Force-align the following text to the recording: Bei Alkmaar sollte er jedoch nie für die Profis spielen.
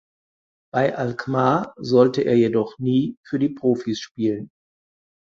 Bei 0.73 0.95
Alkmaar 0.95 1.75
sollte 1.77 2.23
er 2.23 2.33
jedoch 2.35 2.79
nie 2.79 3.17
für 3.23 3.37
die 3.37 3.49
Profis 3.49 3.99
spielen. 3.99 4.49